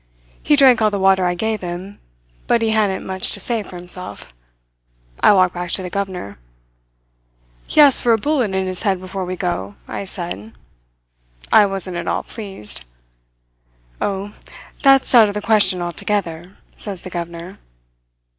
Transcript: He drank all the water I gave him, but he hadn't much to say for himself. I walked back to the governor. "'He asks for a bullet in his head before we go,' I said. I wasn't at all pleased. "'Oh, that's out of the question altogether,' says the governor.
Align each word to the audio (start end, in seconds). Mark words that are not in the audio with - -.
He 0.41 0.55
drank 0.55 0.81
all 0.81 0.89
the 0.89 0.97
water 0.97 1.25
I 1.27 1.35
gave 1.35 1.61
him, 1.61 1.99
but 2.47 2.63
he 2.63 2.71
hadn't 2.71 3.05
much 3.05 3.33
to 3.33 3.39
say 3.39 3.61
for 3.61 3.75
himself. 3.75 4.33
I 5.19 5.31
walked 5.31 5.53
back 5.53 5.69
to 5.73 5.83
the 5.83 5.91
governor. 5.91 6.39
"'He 7.67 7.81
asks 7.81 8.01
for 8.01 8.11
a 8.11 8.17
bullet 8.17 8.55
in 8.55 8.65
his 8.65 8.81
head 8.81 8.99
before 8.99 9.25
we 9.25 9.35
go,' 9.35 9.75
I 9.87 10.05
said. 10.05 10.53
I 11.53 11.67
wasn't 11.67 11.97
at 11.97 12.07
all 12.07 12.23
pleased. 12.23 12.83
"'Oh, 14.01 14.33
that's 14.81 15.13
out 15.13 15.27
of 15.27 15.35
the 15.35 15.39
question 15.39 15.83
altogether,' 15.83 16.53
says 16.77 17.01
the 17.01 17.11
governor. 17.11 17.59